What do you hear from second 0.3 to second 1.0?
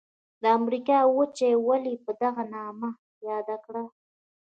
د امریکا